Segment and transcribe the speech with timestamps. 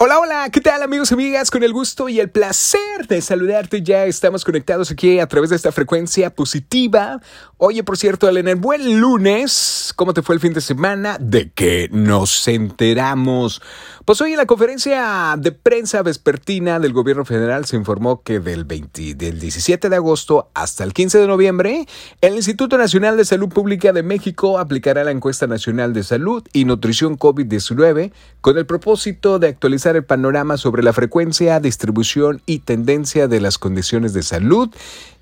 [0.00, 1.50] Hola, hola, ¿qué tal amigos y amigas?
[1.50, 3.82] Con el gusto y el placer de saludarte.
[3.82, 7.20] Ya estamos conectados aquí a través de esta frecuencia positiva.
[7.56, 9.92] Oye, por cierto, Elena, buen lunes.
[9.96, 11.16] ¿Cómo te fue el fin de semana?
[11.18, 13.60] ¿De qué nos enteramos?
[14.04, 18.64] Pues hoy en la conferencia de prensa vespertina del gobierno federal se informó que del,
[18.64, 21.86] 20, del 17 de agosto hasta el 15 de noviembre,
[22.20, 26.64] el Instituto Nacional de Salud Pública de México aplicará la encuesta nacional de salud y
[26.64, 33.28] nutrición COVID-19 con el propósito de actualizar el panorama sobre la frecuencia, distribución y tendencia
[33.28, 34.70] de las condiciones de salud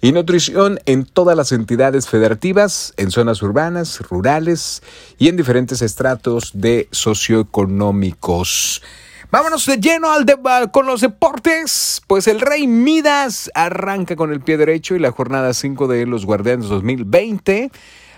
[0.00, 4.82] y nutrición en todas las entidades federativas, en zonas urbanas, rurales
[5.18, 8.82] y en diferentes estratos de socioeconómicos.
[9.30, 10.24] Vámonos de lleno al
[10.70, 12.00] con los deportes.
[12.06, 16.24] Pues el Rey Midas arranca con el pie derecho y la jornada 5 de los
[16.24, 17.70] Guardianes 2020.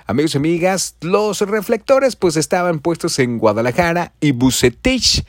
[0.07, 5.25] Amigos y amigas, los reflectores pues estaban puestos en Guadalajara y Bucetich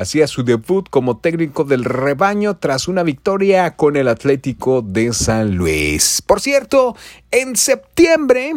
[0.00, 5.56] hacía su debut como técnico del rebaño tras una victoria con el Atlético de San
[5.56, 6.22] Luis.
[6.22, 6.96] Por cierto,
[7.30, 8.54] en septiembre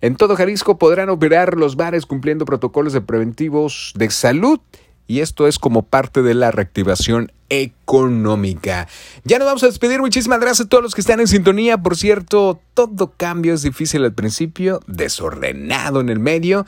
[0.00, 4.60] en todo Jalisco podrán operar los bares cumpliendo protocolos de preventivos de salud
[5.08, 8.86] y esto es como parte de la reactivación económica.
[9.24, 10.00] Ya nos vamos a despedir.
[10.00, 11.76] Muchísimas gracias a todos los que están en sintonía.
[11.76, 16.64] Por cierto, todo cambio es difícil al principio, desordenado en el medio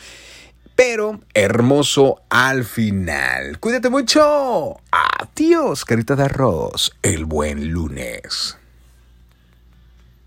[0.76, 3.58] pero hermoso al final.
[3.58, 4.76] Cuídate mucho.
[4.90, 6.92] Adiós, carita de arroz.
[7.02, 8.58] El buen lunes.